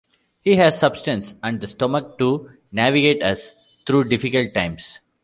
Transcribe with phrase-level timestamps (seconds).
[0.43, 3.53] He has substance and the stomach to navigate us
[3.85, 4.99] through difficult times.